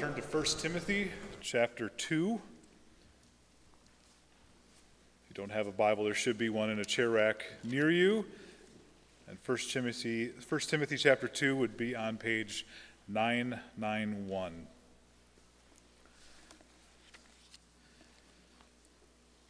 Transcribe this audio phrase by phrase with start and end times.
[0.00, 1.10] turn to 1 Timothy
[1.42, 2.40] chapter 2.
[5.22, 7.90] If you don't have a Bible, there should be one in a chair rack near
[7.90, 8.24] you.
[9.28, 12.64] And 1 Timothy, 1 Timothy chapter 2 would be on page
[13.08, 14.66] 991.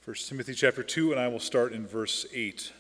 [0.05, 2.73] 1 Timothy chapter 2, and I will start in verse 8.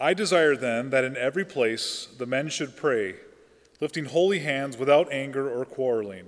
[0.00, 3.14] I desire then that in every place the men should pray,
[3.84, 6.24] lifting holy hands without anger or quarreling.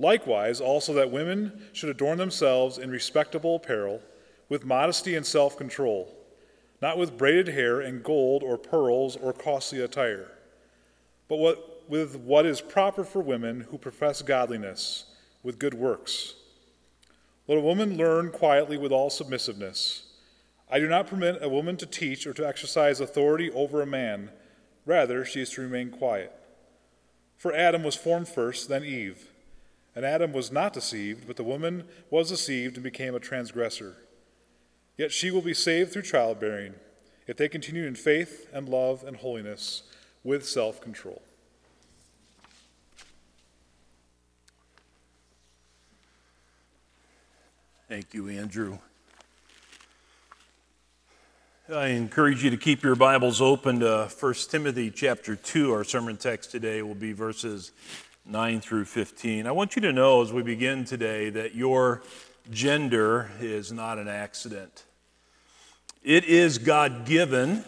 [0.00, 4.02] Likewise, also that women should adorn themselves in respectable apparel,
[4.48, 6.12] with modesty and self control,
[6.82, 10.26] not with braided hair and gold or pearls or costly attire,
[11.28, 15.04] but what, with what is proper for women who profess godliness,
[15.44, 16.34] with good works.
[17.46, 20.02] Let a woman learn quietly with all submissiveness.
[20.68, 24.30] I do not permit a woman to teach or to exercise authority over a man.
[24.84, 26.34] Rather, she is to remain quiet.
[27.40, 29.30] For Adam was formed first, then Eve.
[29.96, 33.96] And Adam was not deceived, but the woman was deceived and became a transgressor.
[34.98, 36.74] Yet she will be saved through childbearing,
[37.26, 39.84] if they continue in faith and love and holiness
[40.22, 41.22] with self control.
[47.88, 48.80] Thank you, Andrew.
[51.72, 55.72] I encourage you to keep your Bibles open to 1 Timothy chapter 2.
[55.72, 57.70] Our sermon text today will be verses
[58.26, 59.46] 9 through 15.
[59.46, 62.02] I want you to know as we begin today that your
[62.50, 64.84] gender is not an accident.
[66.02, 67.64] It is God given,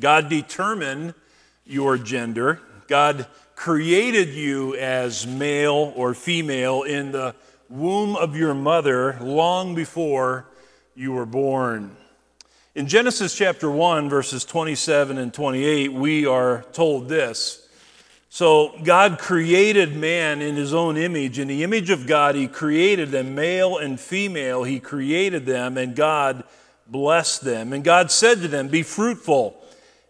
[0.00, 1.14] God determined
[1.64, 2.60] your gender.
[2.88, 7.36] God created you as male or female in the
[7.68, 10.46] womb of your mother long before
[10.96, 11.96] you were born.
[12.76, 17.66] In Genesis chapter 1, verses 27 and 28, we are told this.
[18.28, 21.38] So, God created man in his own image.
[21.38, 25.96] In the image of God, he created them, male and female, he created them, and
[25.96, 26.44] God
[26.86, 27.72] blessed them.
[27.72, 29.56] And God said to them, Be fruitful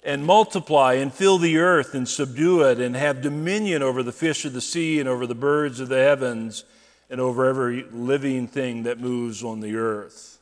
[0.03, 4.44] and multiply and fill the earth and subdue it and have dominion over the fish
[4.44, 6.65] of the sea and over the birds of the heavens
[7.10, 10.41] and over every living thing that moves on the earth.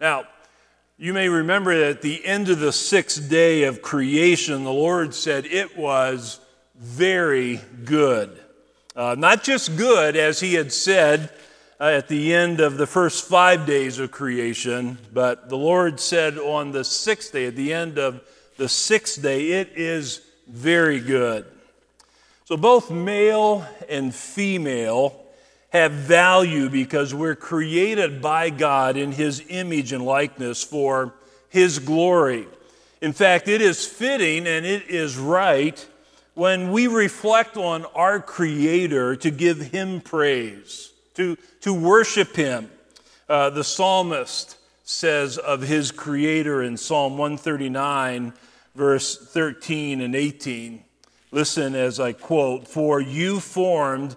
[0.00, 0.22] Now,
[1.00, 5.14] you may remember that at the end of the sixth day of creation, the Lord
[5.14, 6.40] said it was
[6.76, 8.36] very good.
[8.96, 11.30] Uh, not just good, as He had said
[11.78, 16.36] uh, at the end of the first five days of creation, but the Lord said
[16.36, 18.20] on the sixth day, at the end of
[18.56, 21.46] the sixth day, it is very good.
[22.44, 25.27] So both male and female
[25.70, 31.14] have value because we're created by God in His image and likeness for
[31.48, 32.46] His glory.
[33.00, 35.86] In fact, it is fitting and it is right
[36.34, 42.70] when we reflect on our Creator to give Him praise, to, to worship Him.
[43.28, 44.56] Uh, the psalmist
[44.88, 48.32] says of his Creator in Psalm 139,
[48.74, 50.82] verse 13 and 18.
[51.30, 54.16] Listen as I quote For you formed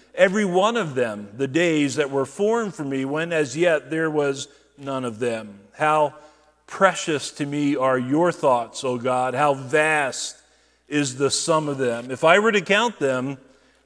[0.15, 4.09] every one of them, the days that were formed for me, when as yet there
[4.09, 5.59] was none of them.
[5.73, 6.15] How
[6.67, 9.33] precious to me are your thoughts, O God.
[9.33, 10.37] How vast
[10.87, 12.11] is the sum of them.
[12.11, 13.37] If I were to count them,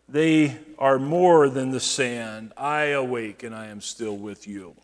[0.07, 2.51] they are more than the sand.
[2.57, 4.75] I awake and I am still with you.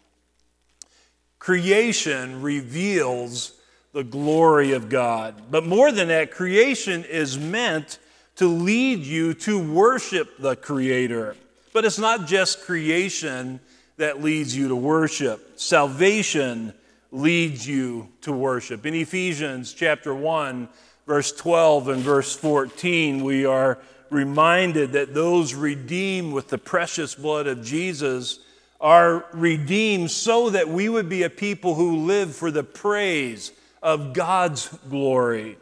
[1.39, 3.53] Creation reveals
[3.93, 5.51] the glory of God.
[5.51, 7.99] But more than that, creation is meant
[8.37, 11.35] to lead you to worship the Creator.
[11.73, 13.59] But it's not just creation
[13.97, 16.73] that leads you to worship, salvation
[17.11, 18.85] leads you to worship.
[18.85, 20.69] In Ephesians chapter 1,
[21.05, 23.77] verse 12 and verse 14, we are
[24.09, 28.39] reminded that those redeemed with the precious blood of Jesus
[28.79, 33.51] are redeemed so that we would be a people who live for the praise
[33.83, 35.57] of God's glory.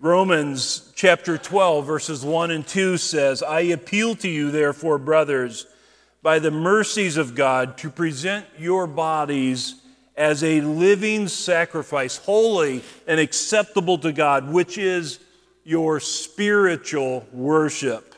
[0.00, 5.66] Romans chapter 12, verses 1 and 2 says, I appeal to you, therefore, brothers,
[6.22, 9.76] by the mercies of God, to present your bodies
[10.14, 15.18] as a living sacrifice, holy and acceptable to God, which is
[15.64, 18.14] your spiritual worship.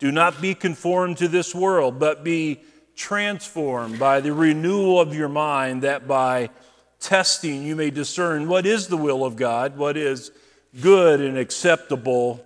[0.00, 2.62] Do not be conformed to this world, but be
[2.96, 6.50] transformed by the renewal of your mind, that by
[6.98, 10.32] testing you may discern what is the will of God, what is
[10.78, 12.44] good and acceptable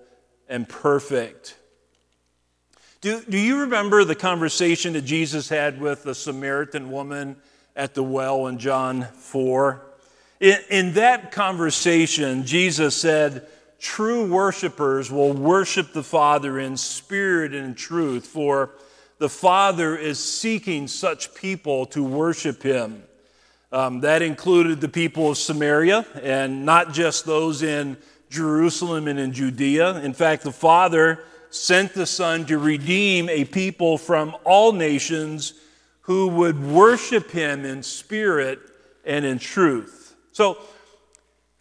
[0.49, 1.57] and perfect.
[3.01, 7.37] Do, do you remember the conversation that Jesus had with the Samaritan woman
[7.77, 9.83] at the well in John 4?
[10.41, 13.47] In, in that conversation, Jesus said,
[13.79, 18.71] True worshipers will worship the Father in spirit and in truth, for
[19.19, 23.03] the Father is seeking such people to worship Him.
[23.75, 27.97] Um, that included the people of Samaria and not just those in
[28.31, 29.97] Jerusalem and in Judea.
[29.97, 35.55] In fact, the Father sent the Son to redeem a people from all nations
[36.03, 38.61] who would worship Him in spirit
[39.05, 40.15] and in truth.
[40.31, 40.59] So,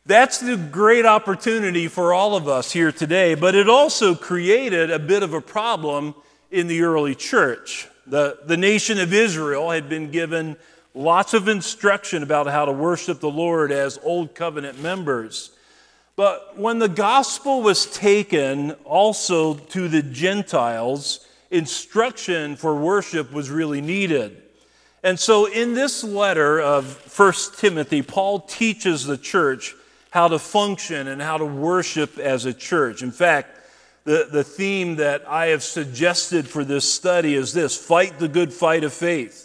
[0.05, 4.99] that's the great opportunity for all of us here today, but it also created a
[4.99, 6.13] bit of a problem
[6.51, 7.87] in the early church.
[8.05, 10.57] The, the nation of Israel had been given
[10.93, 15.51] lots of instruction about how to worship the Lord as Old Covenant members.
[16.15, 23.81] But when the gospel was taken also to the Gentiles, instruction for worship was really
[23.81, 24.41] needed.
[25.03, 29.75] And so in this letter of 1 Timothy, Paul teaches the church
[30.11, 33.01] how to function and how to worship as a church.
[33.01, 33.59] In fact,
[34.05, 38.53] the, the theme that I have suggested for this study is this fight the good
[38.53, 39.42] fight of faith.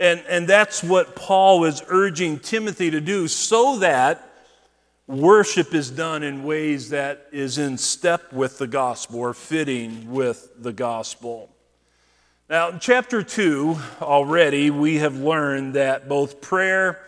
[0.00, 4.26] And, and that's what Paul is urging Timothy to do so that
[5.06, 10.50] worship is done in ways that is in step with the gospel or fitting with
[10.58, 11.50] the gospel.
[12.48, 16.98] Now, in chapter 2, already, we have learned that both prayer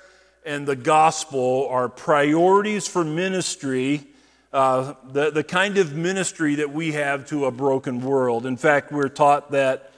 [0.44, 4.06] and the gospel are priorities for ministry
[4.52, 8.44] uh, the, the kind of ministry that we have to a broken world.
[8.44, 9.91] In fact, we're taught that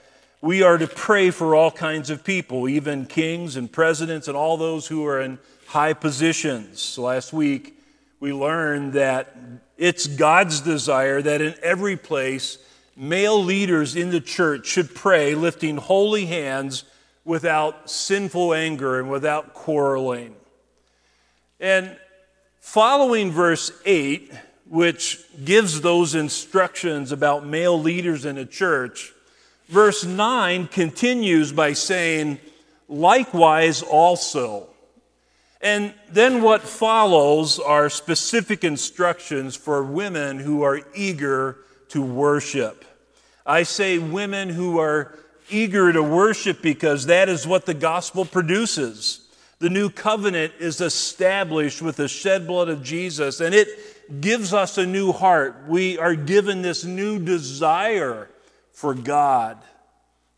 [0.44, 4.58] we are to pray for all kinds of people, even kings and presidents and all
[4.58, 5.38] those who are in
[5.69, 6.99] high positions.
[6.99, 7.75] Last week,
[8.20, 9.35] we learned that
[9.79, 12.58] it's God's desire that in every place,
[12.94, 16.85] male leaders in the church should pray, lifting holy hands
[17.25, 20.37] without sinful anger and without quarreling.
[21.58, 21.96] And
[22.61, 24.31] Following verse 8,
[24.69, 29.13] which gives those instructions about male leaders in a church,
[29.69, 32.38] verse 9 continues by saying,
[32.88, 34.69] likewise also.
[35.61, 41.58] And then what follows are specific instructions for women who are eager
[41.88, 42.84] to worship.
[43.46, 45.19] I say women who are
[45.50, 49.20] eager to worship because that is what the gospel produces.
[49.58, 53.69] The new covenant is established with the shed blood of Jesus, and it
[54.20, 55.64] gives us a new heart.
[55.67, 58.28] We are given this new desire
[58.74, 59.56] for God.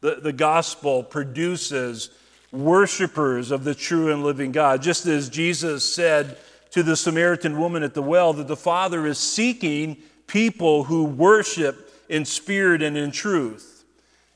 [0.03, 2.11] The, the gospel produces
[2.53, 4.83] worshipers of the true and living God.
[4.83, 6.39] Just as Jesus said
[6.71, 9.97] to the Samaritan woman at the well, that the Father is seeking
[10.27, 13.85] people who worship in spirit and in truth.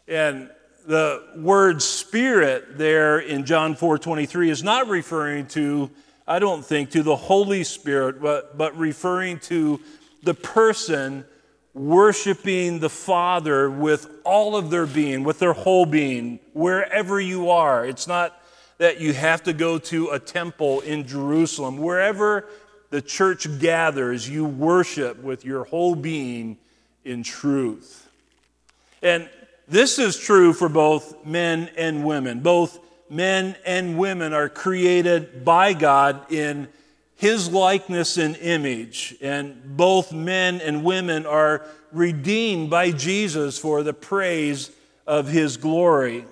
[0.09, 0.51] And
[0.87, 5.91] the word spirit there in John 4 23 is not referring to,
[6.27, 9.81] I don't think, to the Holy Spirit, but, but referring to
[10.23, 11.25] the person
[11.75, 17.87] worshiping the Father with all of their being, with their whole being, wherever you are.
[17.87, 18.41] It's not
[18.79, 21.79] that you have to go to a temple in Jerusalem.
[21.79, 22.47] Wherever
[22.91, 26.59] the church gathers, you worship with your whole being
[27.05, 28.09] in truth.
[29.03, 29.29] And
[29.69, 32.41] this is true for both men and women.
[32.41, 36.69] Both men and women are created by God in
[37.21, 39.15] His likeness and image.
[39.21, 44.71] And both men and women are redeemed by Jesus for the praise
[45.07, 46.25] of His glory.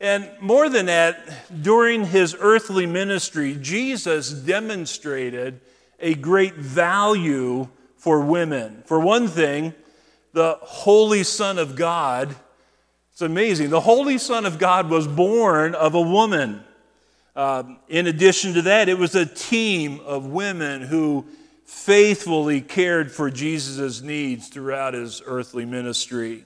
[0.00, 5.60] And more than that, during His earthly ministry, Jesus demonstrated
[5.98, 7.66] a great value
[7.96, 8.84] for women.
[8.86, 9.74] For one thing,
[10.34, 12.36] the Holy Son of God.
[13.10, 13.70] It's amazing.
[13.70, 16.62] The Holy Son of God was born of a woman.
[17.40, 21.24] Um, in addition to that, it was a team of women who
[21.64, 26.44] faithfully cared for Jesus' needs throughout his earthly ministry.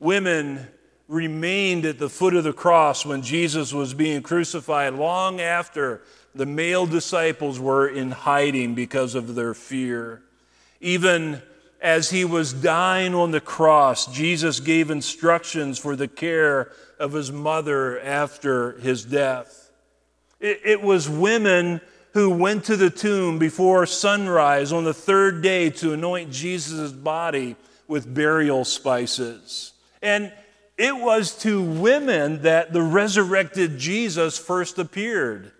[0.00, 0.66] Women
[1.08, 6.00] remained at the foot of the cross when Jesus was being crucified long after
[6.34, 10.22] the male disciples were in hiding because of their fear.
[10.80, 11.42] Even
[11.82, 17.30] as he was dying on the cross, Jesus gave instructions for the care of his
[17.30, 19.63] mother after his death.
[20.44, 21.80] It, it, was women
[22.12, 27.56] who went to the tomb before sunrise on the third day to anoint Jesus' body
[27.88, 29.72] with burial spices.
[30.02, 30.30] And
[30.76, 35.50] it was to women that the resurrected Jesus first appeared.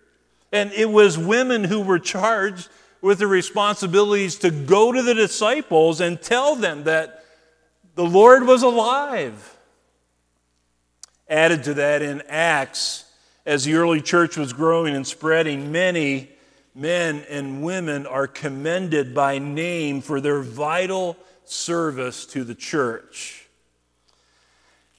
[0.53, 2.69] And it was women who were charged
[3.01, 7.25] with the responsibilities to go to the disciples and tell them that
[7.95, 9.57] the Lord was alive.
[11.27, 13.04] Added to that in Acts,
[13.47, 16.31] as the early church was growing and spreading, many
[16.75, 23.47] men and women are commended by name for their vital service to the church.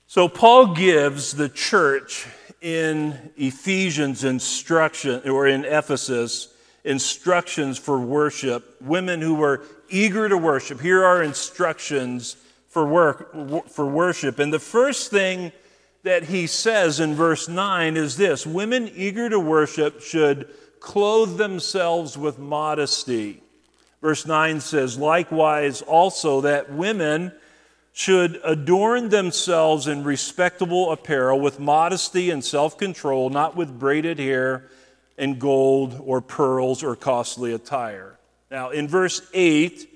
[0.07, 2.27] So, Paul gives the church
[2.61, 8.81] in Ephesians instruction, or in Ephesus, instructions for worship.
[8.81, 10.79] Women who were eager to worship.
[10.79, 12.37] Here are instructions
[12.69, 14.39] for work for worship.
[14.39, 15.51] And the first thing
[16.05, 20.47] that he says in verse 9 is this Women eager to worship should
[20.79, 23.41] clothe themselves with modesty.
[24.01, 27.33] Verse 9 says, Likewise, also that women
[27.91, 34.69] should adorn themselves in respectable apparel with modesty and self control, not with braided hair
[35.17, 38.19] and gold or pearls or costly attire.
[38.51, 39.89] Now, in verse 8,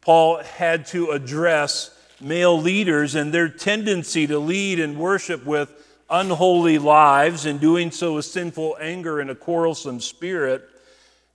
[0.00, 1.90] Paul had to address
[2.20, 5.72] male leaders and their tendency to lead and worship with
[6.08, 10.68] unholy lives and doing so with sinful anger and a quarrelsome spirit.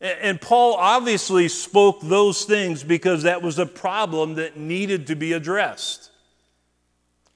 [0.01, 5.34] And Paul obviously spoke those things because that was a problem that needed to be
[5.34, 6.12] addressed.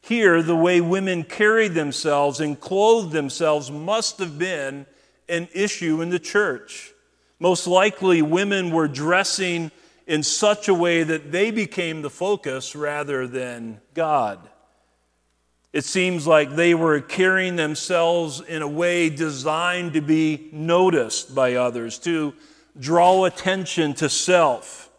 [0.02, 4.86] Here, the way women carried themselves and clothed themselves must have been
[5.30, 6.94] an issue in the church.
[7.40, 9.72] Most likely, women were dressing
[10.10, 14.40] in such a way that they became the focus rather than God.
[15.72, 21.54] It seems like they were carrying themselves in a way designed to be noticed by
[21.54, 22.34] others, to
[22.80, 24.90] draw attention to self.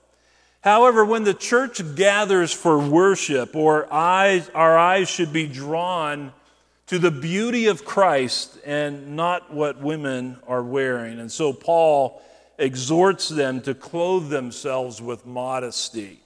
[0.60, 6.32] However, when the church gathers for worship, or eyes, our eyes should be drawn
[6.86, 11.18] to the beauty of Christ and not what women are wearing.
[11.18, 12.22] And so Paul
[12.60, 16.20] exhorts them to clothe themselves with modesty.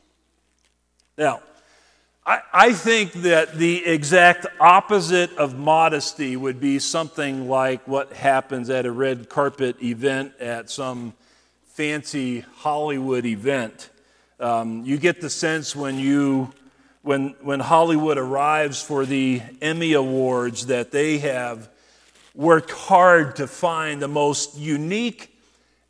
[1.17, 1.41] Now,
[2.27, 8.71] I, I think that the exact opposite of modesty would be something like what happens
[8.71, 11.13] at a red carpet event at some
[11.75, 13.91] fancy Hollywood event.
[14.41, 16.53] Um, you get the sense when you
[17.03, 21.69] when when Hollywood arrives for the Emmy Awards that they have
[22.35, 25.34] worked hard to find the most unique,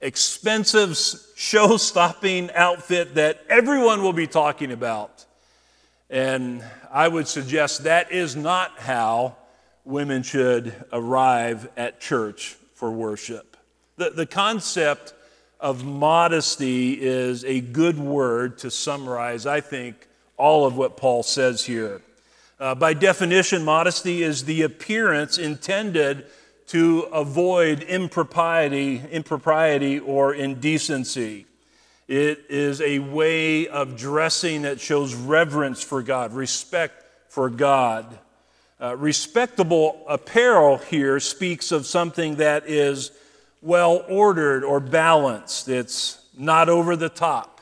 [0.04, 0.98] expensive,
[1.34, 5.24] show-stopping outfit that everyone will be talking about.
[6.10, 9.36] And I would suggest that is not how
[9.84, 13.56] women should arrive at church for worship.
[13.96, 15.14] The, the concept
[15.58, 20.06] of modesty is a good word to summarize, I think,
[20.36, 22.02] all of what Paul says here.
[22.60, 26.26] Uh, by definition, modesty is the appearance intended
[26.68, 31.46] to avoid impropriety, impropriety or indecency.
[32.08, 38.18] It is a way of dressing that shows reverence for God, respect for God.
[38.80, 43.10] Uh, respectable apparel here speaks of something that is
[43.62, 47.60] well ordered or balanced, it's not over the top.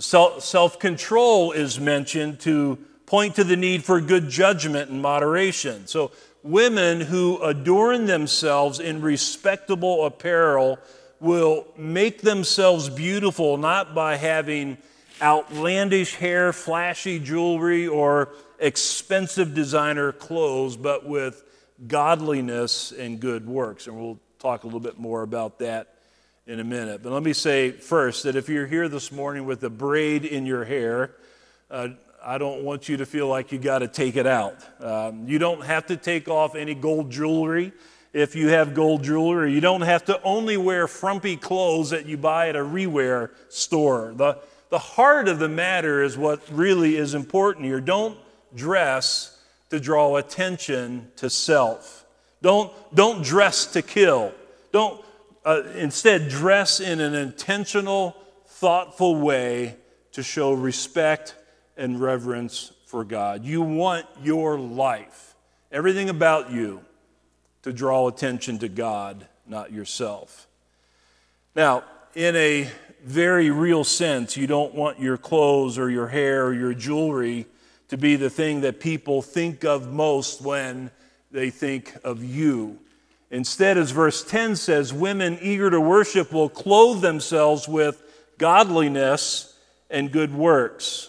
[0.00, 5.86] So, self control is mentioned to point to the need for good judgment and moderation.
[5.86, 6.12] So,
[6.42, 10.78] women who adorn themselves in respectable apparel
[11.20, 14.76] will make themselves beautiful not by having
[15.20, 21.44] outlandish hair, flashy jewelry, or expensive designer clothes, but with
[21.86, 23.86] godliness and good works.
[23.86, 25.94] And we'll talk a little bit more about that
[26.46, 27.02] in a minute.
[27.02, 30.44] But let me say first that if you're here this morning with a braid in
[30.44, 31.12] your hair,
[31.70, 31.88] uh,
[32.24, 34.56] I don't want you to feel like you got to take it out.
[34.80, 37.72] Um, you don't have to take off any gold jewelry
[38.12, 39.52] if you have gold jewelry.
[39.52, 44.12] You don't have to only wear frumpy clothes that you buy at a rewear store.
[44.14, 44.38] The,
[44.70, 47.80] the heart of the matter is what really is important here.
[47.80, 48.16] Don't
[48.54, 52.04] dress to draw attention to self.
[52.40, 54.32] Don't, don't dress to kill.
[54.70, 55.04] Don't
[55.44, 59.76] uh, instead dress in an intentional, thoughtful way
[60.12, 61.34] to show respect
[61.76, 63.44] and reverence for God.
[63.44, 65.34] You want your life,
[65.70, 66.82] everything about you,
[67.62, 70.48] to draw attention to God, not yourself.
[71.54, 72.68] Now, in a
[73.04, 77.46] very real sense, you don't want your clothes or your hair or your jewelry
[77.88, 80.90] to be the thing that people think of most when
[81.30, 82.78] they think of you.
[83.30, 88.02] Instead, as verse 10 says, women eager to worship will clothe themselves with
[88.36, 91.08] godliness and good works.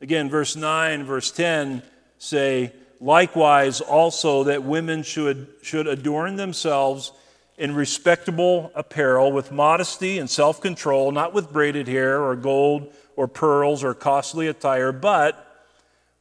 [0.00, 1.82] Again, verse 9, verse 10
[2.18, 7.12] say, likewise also that women should, should adorn themselves
[7.56, 13.26] in respectable apparel with modesty and self control, not with braided hair or gold or
[13.26, 15.44] pearls or costly attire, but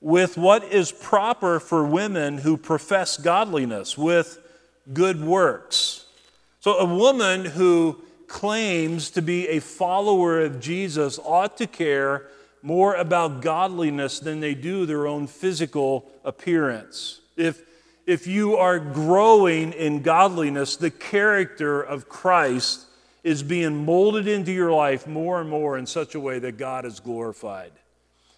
[0.02, 4.40] with what is proper for women who profess godliness, with
[4.94, 6.06] good works.
[6.60, 12.28] So, a woman who claims to be a follower of Jesus ought to care
[12.68, 17.22] more about godliness than they do their own physical appearance.
[17.38, 17.62] If,
[18.06, 22.82] if you are growing in godliness, the character of Christ
[23.24, 26.84] is being molded into your life more and more in such a way that God
[26.84, 27.72] is glorified.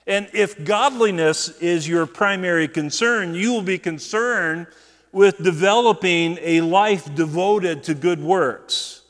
[0.05, 4.67] And if godliness is your primary concern, you will be concerned
[5.11, 9.01] with developing a life devoted to good works.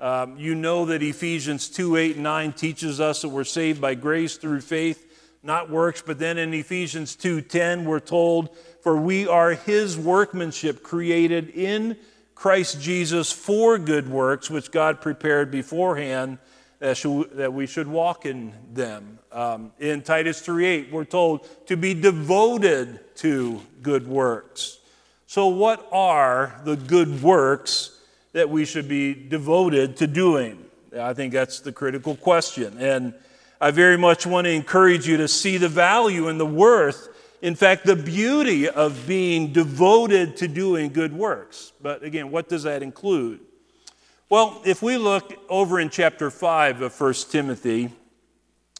[0.00, 3.94] Um, you know that Ephesians 2 8 and 9 teaches us that we're saved by
[3.94, 5.04] grace through faith,
[5.42, 6.02] not works.
[6.02, 11.96] But then in Ephesians 2 10, we're told, For we are his workmanship created in
[12.34, 16.38] Christ Jesus for good works, which God prepared beforehand
[16.78, 19.18] that, we should walk in them.
[19.32, 24.78] Um, in Titus 3 8, we're told to be devoted to good works.
[25.26, 27.97] So, what are the good works
[28.38, 30.64] that we should be devoted to doing?
[30.96, 32.78] I think that's the critical question.
[32.78, 33.12] And
[33.60, 37.08] I very much want to encourage you to see the value and the worth,
[37.42, 41.72] in fact, the beauty of being devoted to doing good works.
[41.82, 43.40] But again, what does that include?
[44.30, 47.90] Well, if we look over in chapter 5 of 1 Timothy,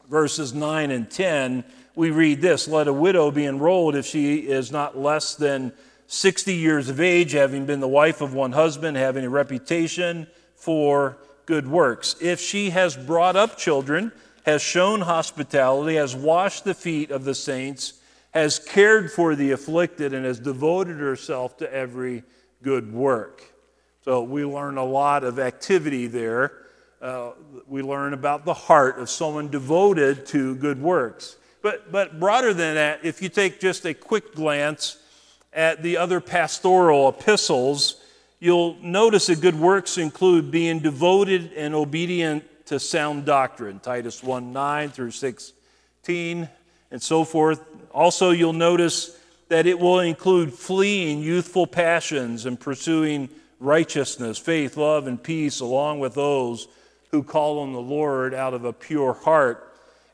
[0.08, 1.64] verses 9 and 10,
[1.96, 5.72] we read this Let a widow be enrolled if she is not less than
[6.08, 11.18] 60 years of age, having been the wife of one husband, having a reputation for
[11.44, 12.16] good works.
[12.20, 14.12] If she has brought up children,
[14.44, 18.00] has shown hospitality, has washed the feet of the saints,
[18.30, 22.22] has cared for the afflicted, and has devoted herself to every
[22.62, 23.42] good work.
[24.02, 26.52] So we learn a lot of activity there.
[27.02, 27.32] Uh,
[27.66, 31.36] we learn about the heart of someone devoted to good works.
[31.60, 34.96] But, but broader than that, if you take just a quick glance
[35.52, 38.02] at the other pastoral epistles,
[38.38, 44.52] you'll notice that good works include being devoted and obedient to sound doctrine, Titus 1
[44.52, 46.48] 9 through 16,
[46.90, 47.64] and so forth.
[47.92, 55.06] Also, you'll notice that it will include fleeing youthful passions and pursuing righteousness, faith, love,
[55.06, 56.68] and peace, along with those
[57.10, 59.64] who call on the Lord out of a pure heart.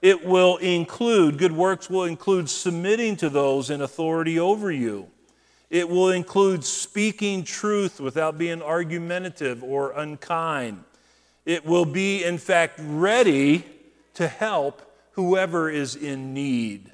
[0.01, 5.09] It will include, good works will include submitting to those in authority over you.
[5.75, 10.85] It will include speaking truth without being argumentative or unkind.
[11.45, 13.65] It will be, in fact, ready
[14.15, 14.83] to help
[15.15, 16.93] whoever is in need.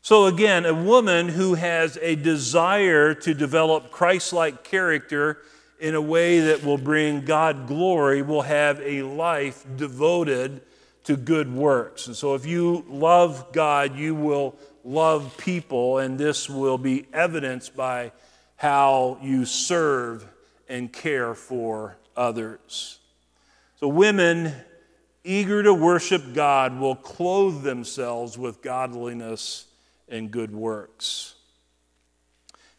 [0.00, 5.36] So, again, a woman who has a desire to develop Christ like character
[5.78, 10.62] in a way that will bring God glory will have a life devoted
[11.04, 12.06] to good works.
[12.06, 17.76] And so, if you love God, you will love people, and this will be evidenced
[17.76, 18.12] by
[18.56, 20.26] how you serve
[20.68, 22.98] and care for others.
[23.78, 24.52] So, women
[25.24, 29.66] eager to worship God will clothe themselves with godliness
[30.08, 31.34] and good works.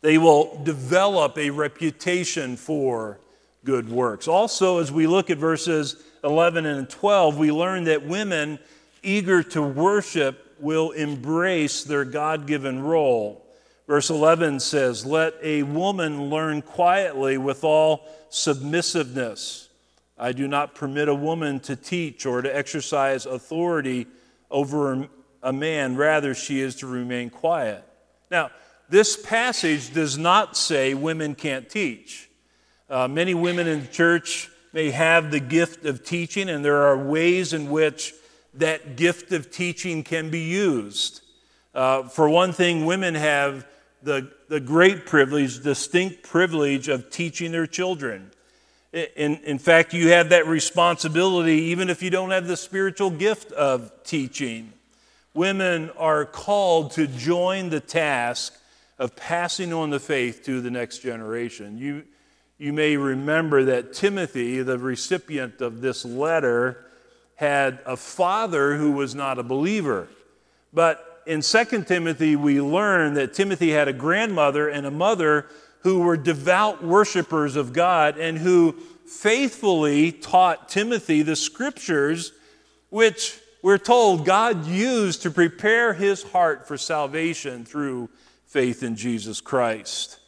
[0.01, 3.19] They will develop a reputation for
[3.63, 4.27] good works.
[4.27, 8.57] Also, as we look at verses 11 and 12, we learn that women
[9.03, 13.45] eager to worship will embrace their God given role.
[13.87, 19.69] Verse 11 says, Let a woman learn quietly with all submissiveness.
[20.17, 24.07] I do not permit a woman to teach or to exercise authority
[24.49, 25.09] over
[25.41, 25.95] a man.
[25.95, 27.83] Rather, she is to remain quiet.
[28.29, 28.51] Now,
[28.87, 32.29] this passage does not say women can't teach.
[32.89, 36.97] Uh, many women in the church may have the gift of teaching, and there are
[36.97, 38.13] ways in which
[38.55, 41.21] that gift of teaching can be used.
[41.73, 43.65] Uh, for one thing, women have
[44.03, 48.31] the, the great privilege, distinct privilege of teaching their children.
[48.93, 53.51] In, in fact, you have that responsibility even if you don't have the spiritual gift
[53.53, 54.73] of teaching.
[55.33, 58.53] Women are called to join the task
[58.99, 61.77] of passing on the faith to the next generation.
[61.77, 62.03] You,
[62.57, 66.85] you may remember that Timothy, the recipient of this letter,
[67.41, 70.07] had a father who was not a believer.
[70.71, 75.47] But in 2 Timothy, we learn that Timothy had a grandmother and a mother
[75.79, 78.73] who were devout worshipers of God and who
[79.07, 82.31] faithfully taught Timothy the scriptures,
[82.91, 88.07] which we're told God used to prepare his heart for salvation through
[88.45, 90.19] faith in Jesus Christ.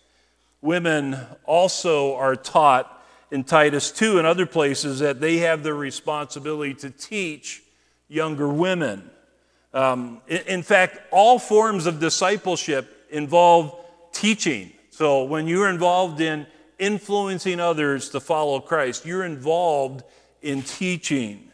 [0.62, 3.03] Women also are taught
[3.34, 7.64] in Titus 2 and other places that they have the responsibility to teach
[8.08, 9.10] younger women.
[9.74, 13.76] Um, in, in fact, all forms of discipleship involve
[14.12, 14.72] teaching.
[14.92, 16.46] So when you're involved in
[16.78, 20.04] influencing others to follow Christ, you're involved
[20.44, 21.50] in teaching.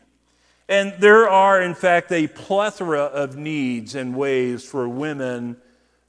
[0.67, 5.55] And there are, in fact, a plethora of needs and ways for women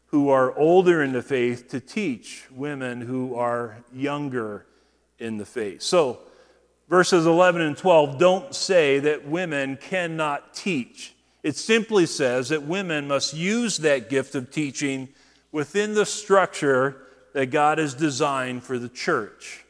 [0.07, 4.67] who are older in the faith to teach women who are younger
[5.21, 5.83] in the faith.
[5.83, 6.19] So,
[6.89, 11.15] verses 11 and 12 don't say that women cannot teach.
[11.43, 15.09] It simply says that women must use that gift of teaching
[15.53, 19.65] within the structure that God has designed for the church.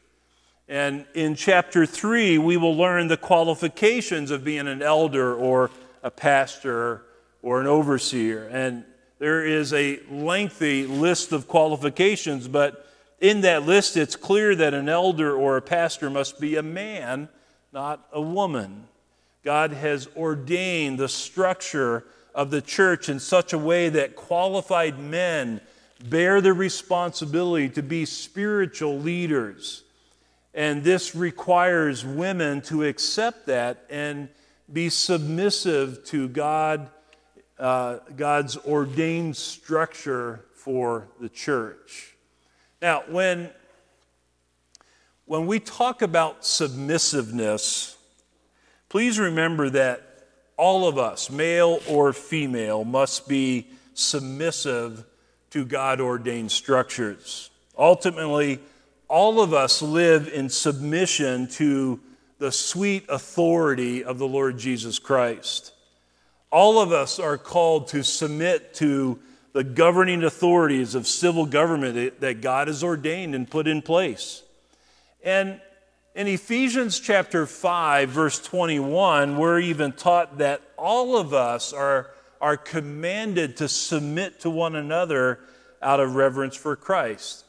[0.67, 5.69] And in chapter 3, we will learn the qualifications of being an elder or
[6.01, 7.03] a pastor
[7.41, 8.47] or an overseer.
[8.47, 8.85] And
[9.19, 12.87] there is a lengthy list of qualifications, but
[13.21, 17.29] in that list, it's clear that an elder or a pastor must be a man,
[17.71, 18.87] not a woman.
[19.43, 22.03] God has ordained the structure
[22.33, 25.61] of the church in such a way that qualified men
[26.03, 29.83] bear the responsibility to be spiritual leaders.
[30.55, 34.29] And this requires women to accept that and
[34.71, 36.89] be submissive to God,
[37.59, 42.15] uh, God's ordained structure for the church.
[42.81, 43.51] Now, when,
[45.25, 47.95] when we talk about submissiveness,
[48.89, 50.01] please remember that
[50.57, 55.05] all of us, male or female, must be submissive
[55.51, 57.51] to God ordained structures.
[57.77, 58.59] Ultimately,
[59.07, 61.99] all of us live in submission to
[62.39, 65.73] the sweet authority of the Lord Jesus Christ.
[66.51, 69.19] All of us are called to submit to
[69.53, 74.43] the governing authorities of civil government that God has ordained and put in place.
[75.23, 75.59] And
[76.15, 82.57] in Ephesians chapter 5, verse 21, we're even taught that all of us are, are
[82.57, 85.39] commanded to submit to one another
[85.81, 87.45] out of reverence for Christ.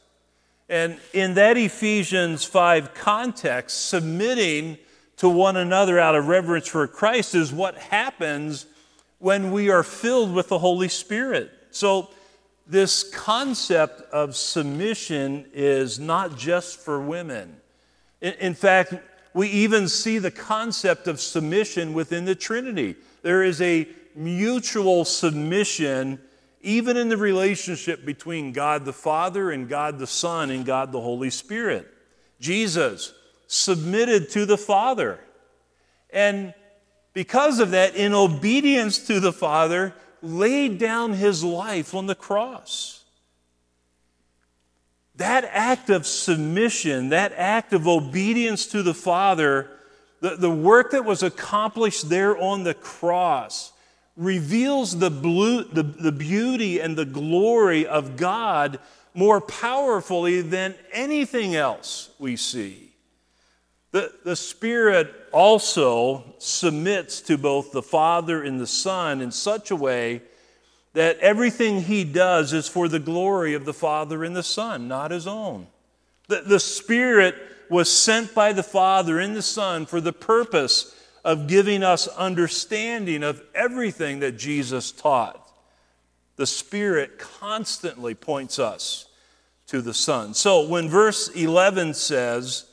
[0.69, 4.77] And in that Ephesians 5 context, submitting
[5.17, 8.65] to one another out of reverence for Christ is what happens
[9.19, 11.51] when we are filled with the Holy Spirit.
[11.73, 12.09] So,
[12.65, 17.57] this concept of submission is not just for women.
[18.21, 18.93] In, in, fact,
[19.33, 22.95] we even see the concept of submission within the Trinity.
[23.21, 26.19] There is a mutual submission,
[26.61, 31.01] even in the relationship between God the Father and God the Son and God the
[31.01, 31.91] Holy Spirit.
[32.39, 33.13] Jesus
[33.47, 35.19] submitted to the Father.
[36.11, 36.53] And
[37.13, 43.03] because of that, in obedience to the Father, laid down his life on the cross.
[45.15, 49.69] That act of submission, that act of obedience to the Father,
[50.21, 53.73] the, the work that was accomplished there on the cross,
[54.15, 58.79] reveals the, blue, the, the beauty and the glory of God
[59.13, 62.92] more powerfully than anything else we see.
[63.93, 69.75] The, the Spirit also submits to both the Father and the Son in such a
[69.75, 70.23] way
[70.93, 75.11] that everything he does is for the glory of the Father and the Son, not
[75.11, 75.67] his own.
[76.27, 77.35] The, the Spirit
[77.69, 83.21] was sent by the Father and the Son for the purpose of giving us understanding
[83.21, 85.51] of everything that Jesus taught.
[86.37, 89.05] The Spirit constantly points us
[89.67, 90.33] to the Son.
[90.33, 92.65] So when verse 11 says,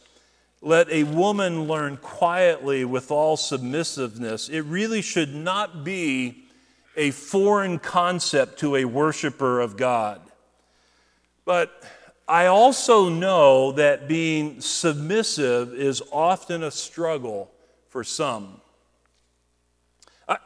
[0.63, 4.49] let a woman learn quietly with all submissiveness.
[4.49, 6.45] It really should not be
[6.97, 10.21] a foreign concept to a worshiper of God.
[11.45, 11.83] But
[12.29, 17.51] I also know that being submissive is often a struggle
[17.89, 18.61] for some.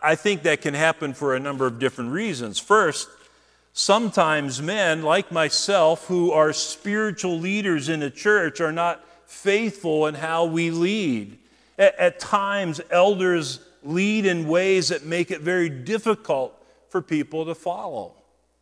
[0.02, 2.58] I think that can happen for a number of different reasons.
[2.58, 3.08] First,
[3.74, 10.14] sometimes men like myself who are spiritual leaders in a church are not faithful in
[10.14, 11.38] how we lead.
[11.78, 16.54] At, at times, elders lead in ways that make it very difficult
[16.88, 18.12] for people to follow.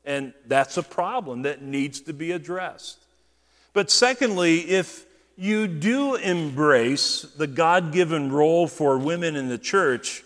[0.05, 2.98] And that's a problem that needs to be addressed.
[3.72, 10.25] But secondly, if you do embrace the God given role for women in the church,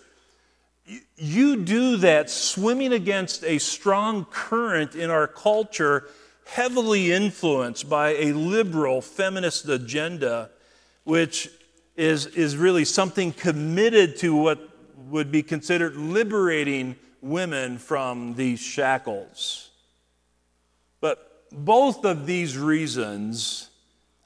[1.16, 6.09] you do that swimming against a strong current in our culture
[6.46, 10.48] heavily influenced by a liberal feminist agenda,
[11.04, 11.50] which
[11.96, 14.70] is, is really something committed to what
[15.09, 19.70] would be considered liberating women from these shackles.
[21.00, 23.70] But both of these reasons,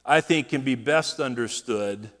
[0.05, 2.11] I think, can be best understood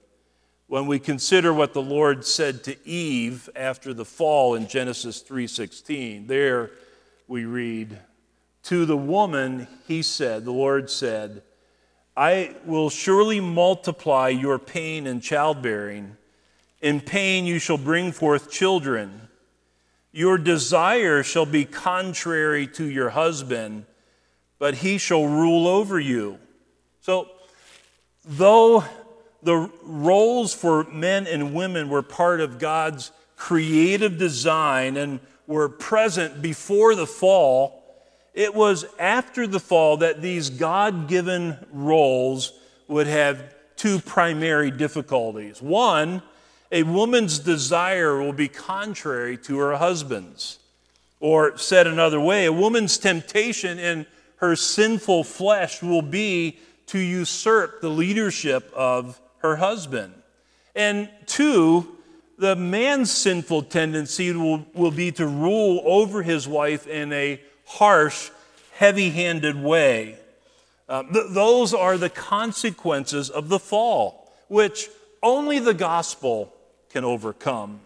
[0.67, 6.27] when we consider what the Lord said to Eve after the fall in Genesis 3:16.
[6.27, 6.71] There
[7.27, 7.99] we read,
[8.63, 11.41] "To the woman he said, the Lord said,
[12.15, 16.17] I will surely multiply your pain in childbearing.
[16.81, 19.29] In pain you shall bring forth children."
[20.11, 23.85] Your desire shall be contrary to your husband,
[24.59, 26.37] but he shall rule over you.
[26.99, 27.29] So,
[28.25, 28.83] though
[29.41, 36.41] the roles for men and women were part of God's creative design and were present
[36.41, 37.80] before the fall,
[38.33, 42.53] it was after the fall that these God given roles
[42.87, 45.61] would have two primary difficulties.
[45.61, 46.21] One,
[46.71, 50.59] a woman's desire will be contrary to her husband's.
[51.19, 54.05] Or, said another way, a woman's temptation in
[54.37, 60.13] her sinful flesh will be to usurp the leadership of her husband.
[60.75, 61.97] And two,
[62.37, 67.39] the man's sinful tendency will, will be to rule over his wife in a
[67.71, 68.29] harsh,
[68.73, 70.17] heavy handed way.
[70.89, 74.89] Uh, th- those are the consequences of the fall, which
[75.23, 76.53] only the gospel
[76.89, 77.79] can overcome.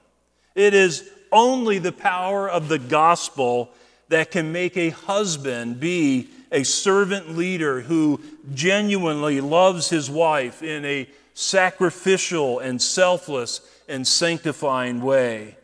[0.56, 3.70] It is only the power of the gospel
[4.08, 8.22] that can make a husband be a servant leader who
[8.54, 15.58] genuinely loves his wife in a sacrificial and selfless and sanctifying way.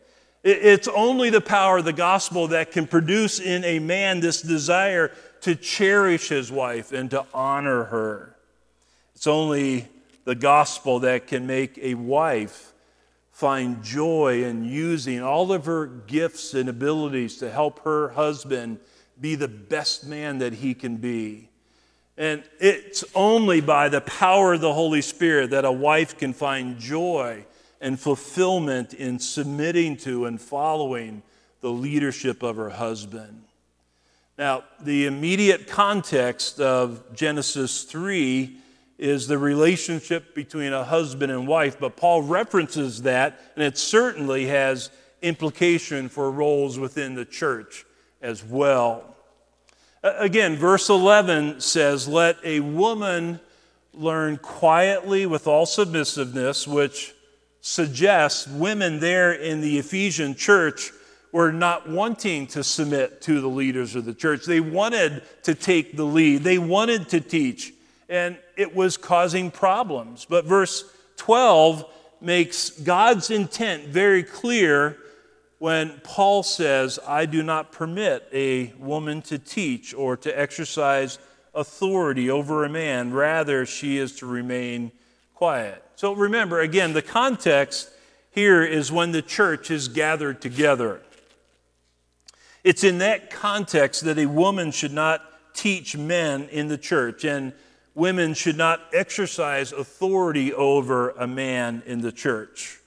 [0.44, 5.12] It's only the power of the gospel that can produce in a man this desire
[5.42, 8.36] to cherish his wife and to honor her.
[9.14, 9.88] It's only
[10.24, 12.72] the gospel that can make a wife
[13.30, 18.78] find joy in using all of her gifts and abilities to help her husband
[19.20, 21.48] be the best man that he can be.
[22.16, 26.78] And it's only by the power of the Holy Spirit that a wife can find
[26.78, 27.46] joy
[27.82, 31.22] and fulfillment in submitting to and following
[31.60, 33.42] the leadership of her husband.
[34.38, 38.56] Now, the immediate context of Genesis 3
[38.98, 44.46] is the relationship between a husband and wife, but Paul references that, and it certainly
[44.46, 44.90] has
[45.20, 47.84] implication for roles within the church
[48.22, 49.16] as well.
[50.04, 53.40] Again, verse 11 says, Let a woman
[53.92, 57.14] learn quietly with all submissiveness, which
[57.62, 60.90] suggests women there in the Ephesian church
[61.32, 64.44] were not wanting to submit to the leaders of the church.
[64.44, 67.72] They wanted to take the lead, they wanted to teach
[68.12, 70.26] and it was causing problems.
[70.28, 70.84] But verse
[71.16, 71.86] 12
[72.20, 74.98] makes God's intent very clear
[75.58, 81.18] when Paul says, I do not permit a woman to teach or to exercise
[81.54, 83.14] authority over a man.
[83.14, 84.92] Rather, she is to remain
[85.42, 85.82] quiet.
[85.96, 87.90] So remember, again, the context
[88.30, 91.00] here is when the church is gathered together.
[92.62, 95.20] It's in that context that a woman should not
[95.52, 97.24] teach men in the church.
[97.24, 97.52] And
[97.96, 102.78] women should not exercise authority over a man in the church.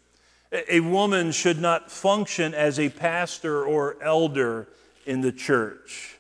[0.54, 4.70] A woman should not function as a pastor or elder
[5.06, 6.16] in the church.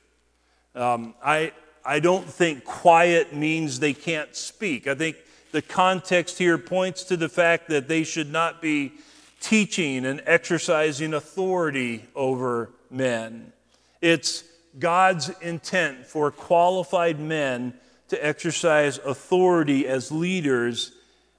[0.76, 1.54] Um, I,
[1.86, 4.86] I don't think quiet means they can't speak.
[4.86, 5.15] I think
[5.56, 8.91] the context here points to the fact that they should not be
[9.39, 13.54] teaching and exercising authority over men.
[14.02, 14.44] It's
[14.78, 17.74] God's intent for qualified men
[18.10, 20.91] to exercise authority as leaders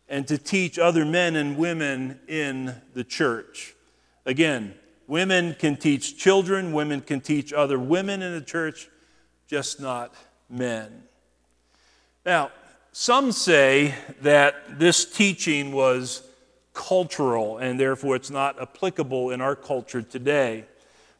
[0.08, 3.74] and to teach other men and women in the church.
[4.24, 4.74] Again,
[5.06, 8.88] women can teach children, women can teach other women in the church,
[9.46, 10.14] just not
[10.48, 11.02] men.
[12.24, 12.50] Now,
[12.98, 16.22] some say that this teaching was
[16.72, 20.64] cultural and therefore it's not applicable in our culture today.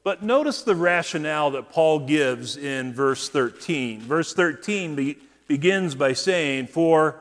[0.02, 4.00] But notice the rationale that Paul gives in verse 13.
[4.00, 7.20] Verse 13 begins by saying, For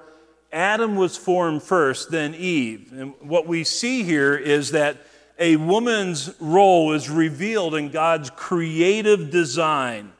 [0.53, 2.93] Adam was formed first, then Eve.
[2.93, 5.05] And what we see here is that
[5.37, 10.13] a woman's role is revealed in God's creative design.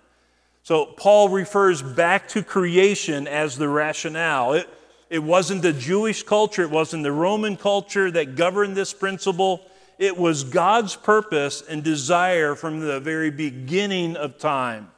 [0.66, 4.54] So Paul refers back to creation as the rationale.
[4.54, 4.68] It,
[5.12, 9.62] it wasn't the Jewish culture, it wasn't the Roman culture that governed this principle.
[10.00, 14.90] It was God's purpose and desire from the very beginning of time.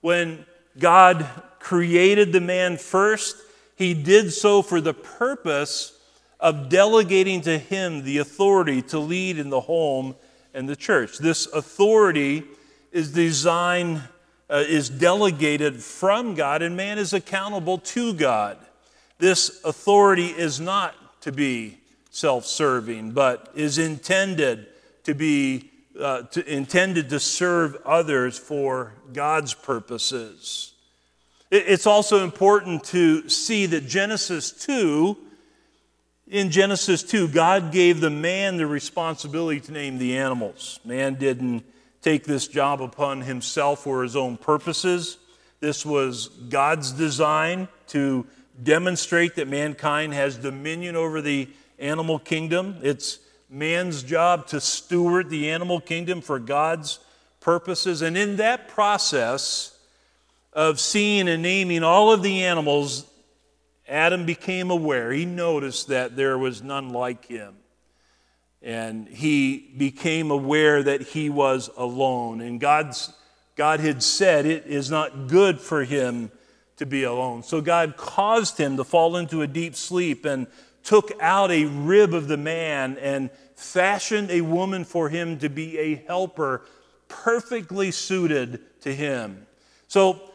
[0.00, 0.44] When
[0.80, 1.24] God
[1.60, 3.36] created the man first,
[3.76, 5.96] he did so for the purpose
[6.40, 10.16] of delegating to him the authority to lead in the home
[10.52, 11.18] and the church.
[11.18, 12.42] This authority
[12.90, 14.02] is designed,
[14.52, 18.58] uh, is delegated from God, and man is accountable to God.
[19.18, 21.78] This authority is not to be
[22.10, 24.66] self serving, but is intended
[25.04, 30.74] to be uh, to, intended to serve others for God's purposes.
[31.50, 35.16] It, it's also important to see that Genesis 2,
[36.28, 40.78] in Genesis 2, God gave the man the responsibility to name the animals.
[40.84, 41.64] Man didn't
[42.02, 45.18] take this job upon himself for his own purposes.
[45.60, 48.26] This was God's design to
[48.62, 52.76] demonstrate that mankind has dominion over the animal kingdom.
[52.82, 56.98] It's man's job to steward the animal kingdom for God's
[57.40, 58.02] purposes.
[58.02, 59.78] And in that process
[60.52, 63.06] of seeing and naming all of the animals,
[63.88, 65.12] Adam became aware.
[65.12, 67.54] He noticed that there was none like him.
[68.62, 72.40] And he became aware that he was alone.
[72.40, 73.12] And God's,
[73.56, 76.30] God had said it is not good for him
[76.76, 77.42] to be alone.
[77.42, 80.46] So God caused him to fall into a deep sleep and
[80.82, 85.78] took out a rib of the man and fashioned a woman for him to be
[85.78, 86.62] a helper
[87.08, 89.46] perfectly suited to him.
[89.88, 90.28] So,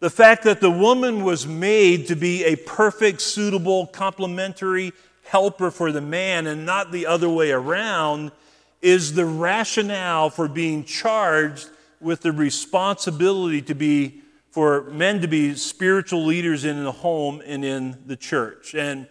[0.00, 4.92] the fact that the woman was made to be a perfect, suitable, complementary
[5.28, 8.32] helper for the man and not the other way around
[8.80, 11.68] is the rationale for being charged
[12.00, 17.64] with the responsibility to be for men to be spiritual leaders in the home and
[17.64, 18.74] in the church.
[18.74, 19.06] And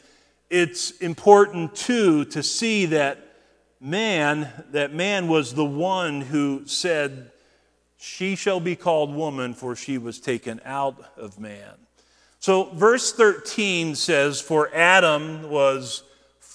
[0.50, 3.20] it's important too to see that
[3.80, 7.32] man, that man was the one who said,
[7.98, 11.76] She shall be called woman, for she was taken out of man.
[12.40, 16.04] So, verse 13 says, For Adam was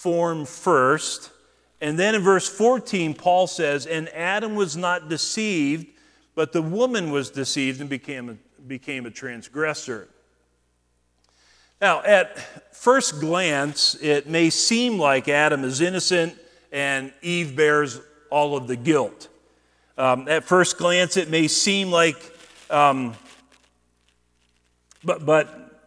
[0.03, 1.31] formed first.
[1.79, 5.87] And then in verse 14, Paul says, And Adam was not deceived,
[6.35, 8.37] but the woman was deceived and became a,
[8.67, 10.09] became a transgressor.
[11.79, 12.37] Now, at
[12.75, 16.37] first glance, it may seem like Adam is innocent
[16.73, 19.29] and Eve bears all of the guilt.
[19.97, 22.17] Um, at first glance, it may seem like,
[22.69, 23.15] um,
[25.03, 25.79] but, but,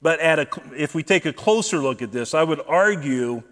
[0.00, 3.42] but at a, if we take a closer look at this, I would argue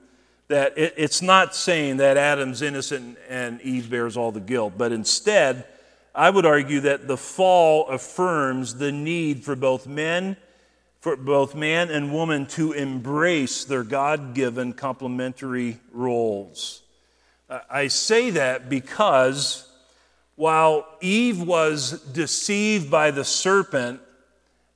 [0.48, 4.92] that it, it's not saying that Adam's innocent and Eve bears all the guilt, but
[4.92, 5.64] instead,
[6.14, 10.36] I would argue that the fall affirms the need for both men
[11.04, 16.80] for both man and woman to embrace their God given complementary roles.
[17.68, 19.68] I say that because
[20.34, 24.00] while Eve was deceived by the serpent,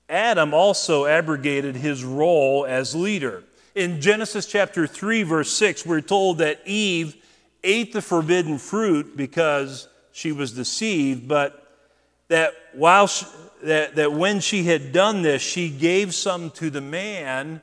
[0.06, 3.42] Adam also abrogated his role as leader.
[3.78, 7.14] In Genesis chapter 3, verse 6, we're told that Eve
[7.62, 11.78] ate the forbidden fruit because she was deceived, but
[12.26, 13.24] that while she,
[13.62, 17.62] that, that when she had done this, she gave some to the man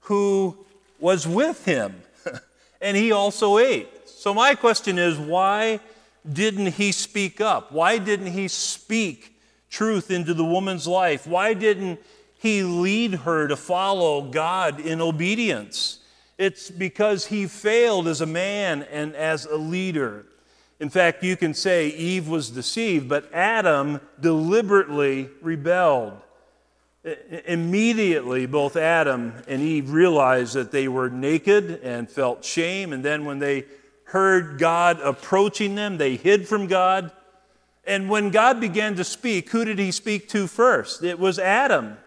[0.00, 0.54] who
[1.00, 1.94] was with him,
[2.82, 3.88] and he also ate.
[4.06, 5.80] So, my question is why
[6.30, 7.72] didn't he speak up?
[7.72, 11.26] Why didn't he speak truth into the woman's life?
[11.26, 12.00] Why didn't
[12.44, 15.98] he lead her to follow God in obedience?
[16.38, 20.26] It's because he failed as a man and as a leader.
[20.78, 26.12] In fact, you can say Eve was deceived, but Adam deliberately rebelled.
[27.46, 32.92] Immediately, both Adam and Eve realized that they were naked and felt shame.
[32.92, 33.64] And then, when they
[34.04, 37.10] heard God approaching them, they hid from God.
[37.86, 41.02] And when God began to speak, who did he speak to first?
[41.02, 41.98] It was Adam,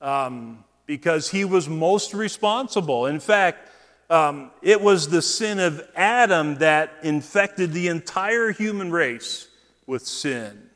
[0.00, 3.06] um, because he was most responsible.
[3.06, 3.68] In fact,
[4.10, 9.48] um, it was the sin of Adam that infected the entire human race
[9.86, 10.70] with sin.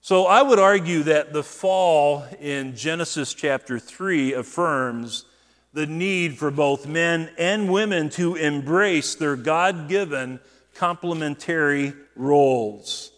[0.00, 5.24] So I would argue that the fall in Genesis chapter 3 affirms
[5.72, 10.40] the need for both men and women to embrace their God given
[10.74, 13.10] complementary roles.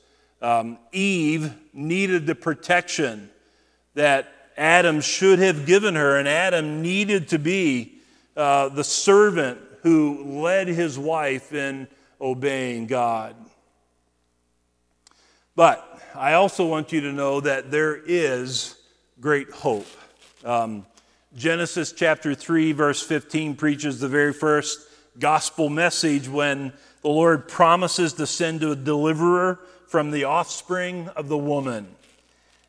[0.43, 3.31] Um, Eve needed the protection
[3.95, 7.95] that Adam should have given her, and Adam needed to be
[8.37, 11.89] uh, the servant who led his wife in
[12.21, 13.35] obeying God.
[15.57, 18.77] But I also want you to know that there is
[19.19, 19.87] great hope.
[20.45, 20.85] Um,
[21.35, 24.87] Genesis chapter 3, verse 15 preaches the very first
[25.19, 31.39] gospel message when the Lord promises to send a deliverer from the offspring of the
[31.39, 31.89] woman.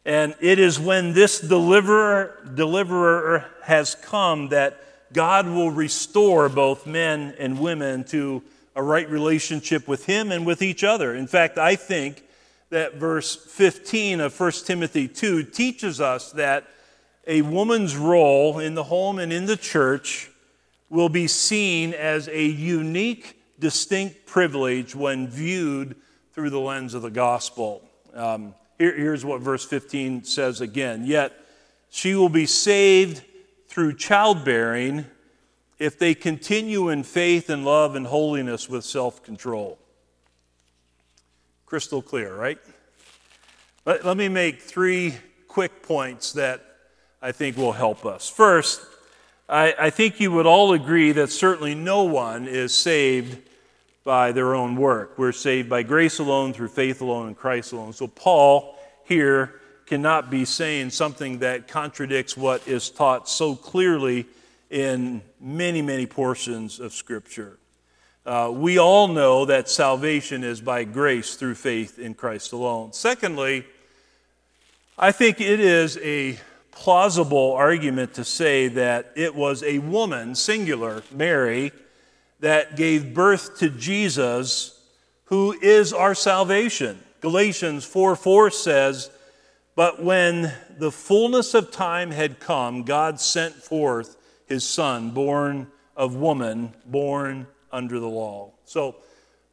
[0.06, 4.82] And it is when this deliverer, deliverer has come that
[5.14, 8.41] God will restore both men and women to
[8.76, 11.14] a right relationship with Him and with each other.
[11.14, 12.24] In fact, I think
[12.70, 16.68] that verse 15 of 1 Timothy 2 teaches us that
[17.28, 20.32] a woman's role in the home and in the church
[20.89, 25.95] will be seen as a unique, distinct privilege when viewed
[26.34, 27.84] through the lens of the gospel.
[28.14, 31.34] Um, here, here's what verse 15 says again Yet
[31.90, 33.24] she will be saved
[33.68, 35.06] through childbearing
[35.78, 39.78] if they continue in faith and love and holiness with self control.
[41.66, 42.58] Crystal clear, right?
[43.86, 45.16] Let, let me make three
[45.48, 46.66] quick points that
[47.22, 48.30] I think will help us.
[48.30, 48.82] First,
[49.48, 53.48] I, I think you would all agree that certainly no one is saved
[54.04, 55.18] by their own work.
[55.18, 57.93] We're saved by grace alone, through faith alone, in Christ alone.
[57.93, 64.26] So, Paul here cannot be saying something that contradicts what is taught so clearly
[64.70, 67.58] in many, many portions of Scripture.
[68.26, 72.93] Uh, we all know that salvation is by grace through faith in Christ alone.
[72.93, 73.66] Secondly,
[74.97, 76.38] I think it is a
[76.72, 81.72] plausible argument to say that it was a woman, singular, Mary,
[82.42, 84.80] that gave birth to Jesus,
[85.26, 87.02] who is our salvation.
[87.22, 89.10] Galatians 4 4 says,
[89.76, 94.18] But when the fullness of time had come, God sent forth
[94.48, 98.52] his son, born of woman, born under the law.
[98.66, 98.98] So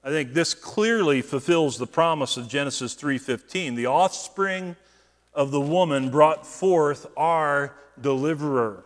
[0.02, 3.74] I think this clearly fulfills the promise of Genesis 3:15.
[3.74, 4.76] The offspring
[5.34, 8.84] of the woman brought forth our deliverer.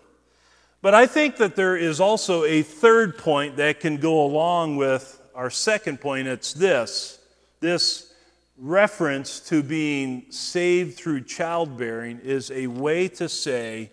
[0.82, 5.20] But I think that there is also a third point that can go along with
[5.32, 6.26] our second point.
[6.26, 7.20] It's this
[7.60, 8.12] this
[8.58, 13.90] reference to being saved through childbearing is a way to say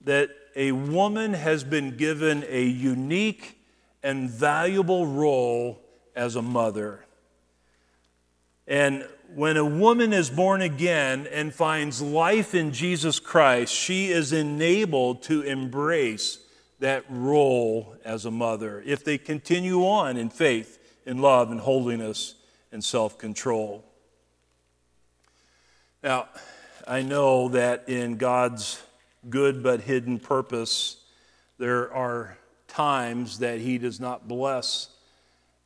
[0.00, 3.58] that a woman has been given a unique
[4.02, 5.82] and valuable role
[6.14, 7.04] as a mother.
[8.66, 14.32] And when a woman is born again and finds life in Jesus Christ, she is
[14.32, 16.38] enabled to embrace
[16.78, 22.34] that role as a mother if they continue on in faith, in love, and holiness,
[22.72, 23.84] and self control.
[26.02, 26.28] Now,
[26.86, 28.82] I know that in God's
[29.28, 30.98] good but hidden purpose,
[31.58, 34.88] there are times that He does not bless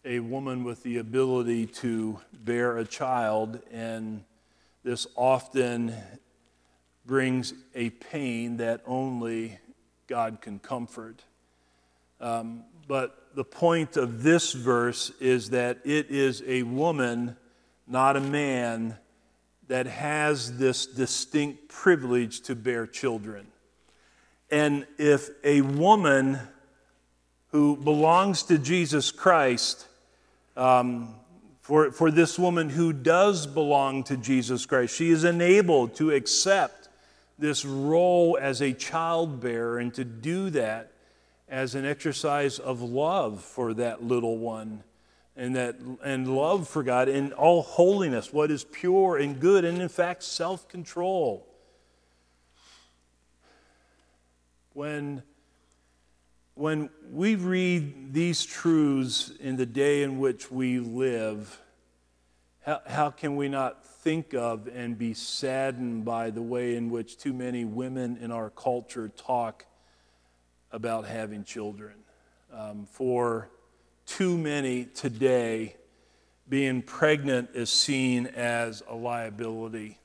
[0.05, 4.25] a woman with the ability to bear a child, and
[4.83, 5.95] this often
[7.05, 9.59] brings a pain that only
[10.07, 11.23] God can comfort.
[12.19, 17.37] Um, but the point of this verse is that it is a woman,
[17.87, 18.97] not a man,
[19.69, 23.47] that has this distinct privilege to bear children.
[24.51, 26.39] And if a woman
[27.49, 29.87] who belongs to Jesus Christ
[30.57, 31.15] um,
[31.61, 34.95] for, for this woman who does belong to Jesus Christ.
[34.95, 36.89] She is enabled to accept
[37.39, 40.93] this role as a childbearer and to do that
[41.49, 44.85] as an exercise of love for that little one
[45.37, 49.81] and that and love for God in all holiness, what is pure and good, and
[49.81, 51.47] in fact self-control.
[54.73, 55.23] When
[56.61, 61.59] when we read these truths in the day in which we live,
[62.61, 67.17] how, how can we not think of and be saddened by the way in which
[67.17, 69.65] too many women in our culture talk
[70.71, 71.95] about having children?
[72.53, 73.49] Um, for
[74.05, 75.77] too many today,
[76.47, 79.99] being pregnant is seen as a liability.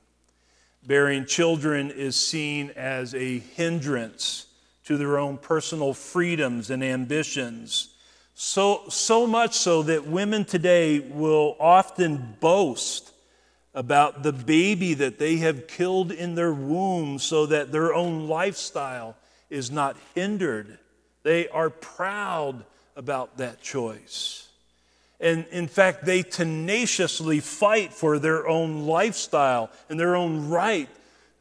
[0.88, 4.45] Bearing children is seen as a hindrance
[4.86, 7.90] to their own personal freedoms and ambitions.
[8.34, 13.12] So, so much so that women today will often boast
[13.74, 19.16] about the baby that they have killed in their womb so that their own lifestyle
[19.50, 20.80] is not hindered.
[21.24, 22.64] They are proud
[22.96, 24.48] about that choice.
[25.20, 30.90] And in fact, they tenaciously fight for their own lifestyle and their own right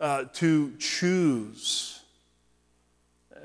[0.00, 1.93] uh, to choose.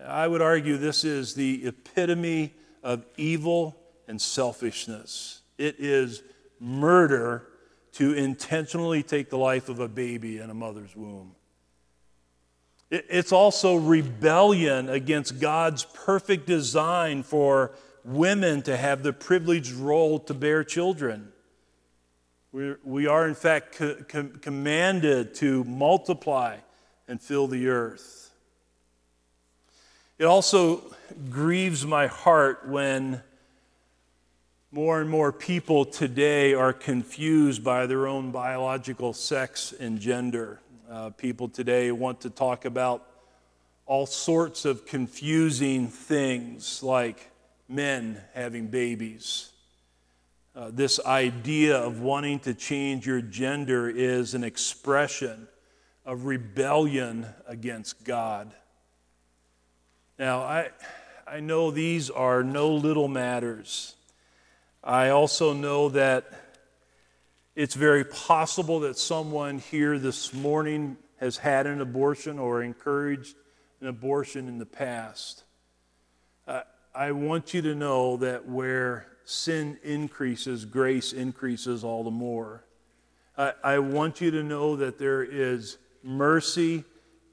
[0.09, 2.53] I would argue this is the epitome
[2.83, 5.41] of evil and selfishness.
[5.57, 6.23] It is
[6.59, 7.47] murder
[7.93, 11.35] to intentionally take the life of a baby in a mother's womb.
[12.91, 20.33] It's also rebellion against God's perfect design for women to have the privileged role to
[20.33, 21.31] bear children.
[22.51, 26.57] We're, we are, in fact, co- com- commanded to multiply
[27.07, 28.18] and fill the earth.
[30.19, 30.83] It also
[31.29, 33.23] grieves my heart when
[34.71, 40.59] More and more people today are confused by their own biological sex and gender.
[40.87, 43.03] Uh, people today want to talk about
[43.87, 47.31] all sorts of confusing things like
[47.67, 49.51] men having babies.
[50.55, 55.47] Uh, this idea of wanting to change your gender is an expression
[56.05, 58.53] of rebellion against God.
[60.19, 60.67] Now, I,
[61.25, 63.95] I know these are no little matters.
[64.83, 66.29] I also know that
[67.55, 73.33] it's very possible that someone here this morning has had an abortion or encouraged
[73.79, 75.45] an abortion in the past.
[76.45, 76.63] Uh,
[76.93, 82.65] I want you to know that where sin increases, grace increases all the more.
[83.37, 86.83] I, I want you to know that there is mercy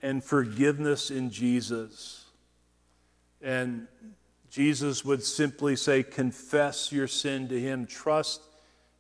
[0.03, 2.26] and forgiveness in Jesus.
[3.43, 3.87] And
[4.51, 7.87] Jesus would simply say, Confess your sin to Him.
[7.87, 8.43] Trust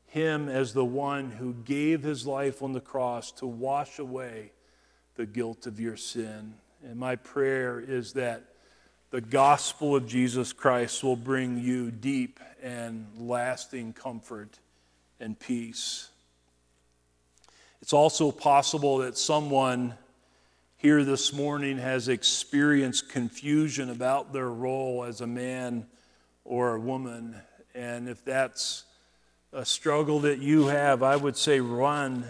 [0.06, 4.52] Him as the one who gave His life on the cross to wash away
[5.16, 6.54] the guilt of your sin.
[6.84, 8.44] And my prayer is that
[9.10, 14.58] the gospel of Jesus Christ will bring you deep and lasting comfort
[15.20, 16.10] and peace.
[17.80, 19.94] It's also possible that someone
[20.78, 25.86] here this morning has experienced confusion about their role as a man
[26.44, 27.36] or a woman.
[27.74, 28.84] And if that's
[29.52, 32.26] a struggle that you have, I would say run.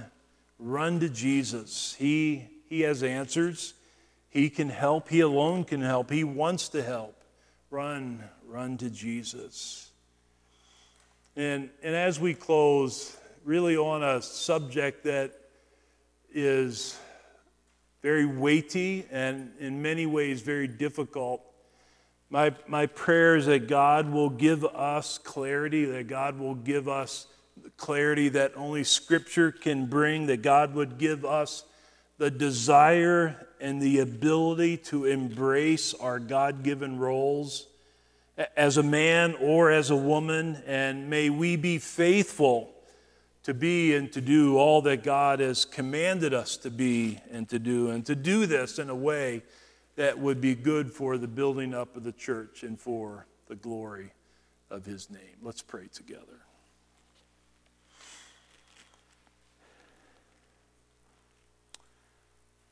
[0.59, 1.97] Run to Jesus.
[1.99, 3.75] He, he has answers.
[4.31, 5.09] He can help.
[5.09, 6.11] He alone can help.
[6.11, 7.25] He wants to help.
[7.71, 9.91] Run, run to Jesus.
[11.35, 15.33] And, and as we close, really on a subject that
[16.33, 16.99] is
[18.03, 21.43] very weighty and in many ways very difficult.
[22.31, 27.27] My, my prayer is that God will give us clarity, that God will give us
[27.77, 31.65] clarity that only Scripture can bring, that God would give us
[32.19, 37.67] the desire and the ability to embrace our God given roles
[38.57, 42.71] as a man or as a woman, and may we be faithful
[43.47, 47.61] to be and to do all that God has commanded us to be and to
[47.61, 49.41] do, and to do this in a way
[49.95, 54.11] that would be good for the building up of the church and for the glory
[54.69, 55.37] of His name.
[55.41, 56.41] Let's pray together.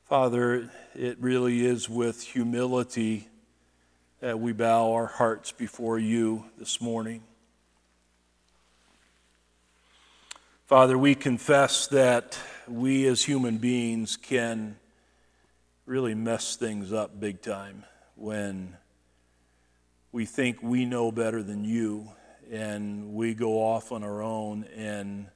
[0.06, 3.28] Father, it really is with humility
[4.18, 7.22] that we bow our hearts before you this morning.
[10.66, 14.78] Father, we confess that we as human beings can
[15.84, 17.84] really mess things up big time
[18.16, 18.74] when
[20.10, 22.08] we think we know better than you
[22.50, 25.26] and we go off on our own and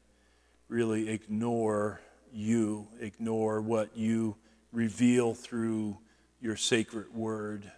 [0.68, 2.00] really ignore
[2.32, 4.34] you, ignore what you
[4.72, 5.98] reveal through
[6.40, 7.70] your sacred word.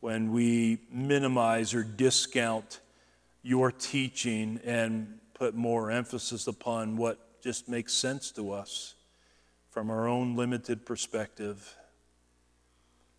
[0.00, 2.80] When we minimize or discount
[3.44, 8.94] your teaching and put more emphasis upon what just makes sense to us
[9.70, 11.76] from our own limited perspective.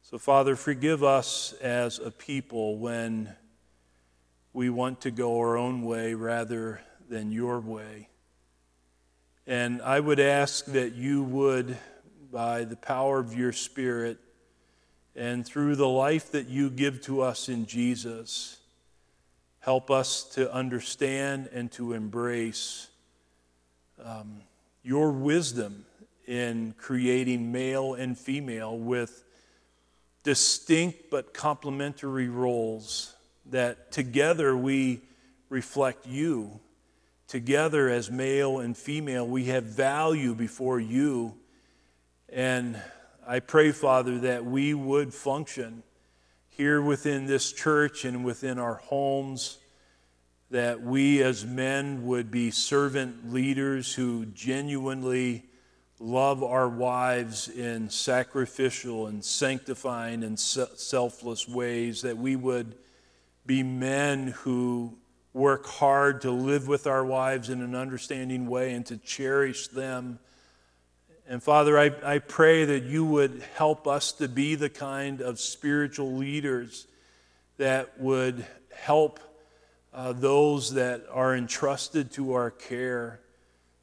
[0.01, 3.35] So, Father, forgive us as a people when
[4.53, 8.09] we want to go our own way rather than your way.
[9.47, 11.77] And I would ask that you would,
[12.31, 14.19] by the power of your Spirit
[15.15, 18.59] and through the life that you give to us in Jesus,
[19.63, 22.89] Help us to understand and to embrace
[24.03, 24.41] um,
[24.83, 25.85] your wisdom
[26.27, 29.23] in creating male and female with
[30.23, 34.99] distinct but complementary roles that together we
[35.47, 36.59] reflect you.
[37.29, 41.35] Together, as male and female, we have value before you.
[42.27, 42.77] And
[43.25, 45.83] I pray, Father, that we would function
[46.55, 49.57] here within this church and within our homes,
[50.51, 55.43] that we as men would be servant leaders who genuinely
[55.99, 62.75] love our wives in sacrificial and sanctifying and selfless ways, that we would
[63.45, 64.95] be men who
[65.33, 70.19] work hard to live with our wives in an understanding way and to cherish them
[71.33, 75.39] and Father, I, I pray that you would help us to be the kind of
[75.39, 76.85] spiritual leaders
[77.57, 79.19] that would help
[79.95, 83.19] uh, those that are entrusted to our care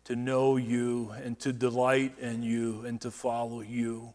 [0.04, 4.14] to know you and to delight in you and to follow you.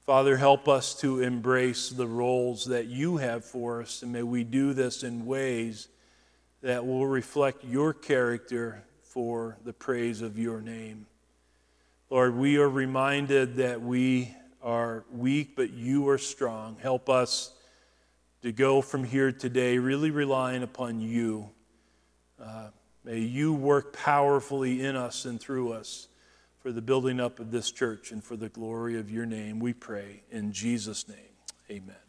[0.00, 4.42] Father, help us to embrace the roles that you have for us, and may we
[4.42, 5.86] do this in ways
[6.60, 11.06] that will reflect your character for the praise of your name.
[12.12, 16.76] Lord, we are reminded that we are weak, but you are strong.
[16.78, 17.54] Help us
[18.42, 21.48] to go from here today really relying upon you.
[22.38, 22.68] Uh,
[23.02, 26.08] may you work powerfully in us and through us
[26.58, 29.72] for the building up of this church and for the glory of your name, we
[29.72, 30.22] pray.
[30.30, 31.16] In Jesus' name,
[31.70, 32.01] amen.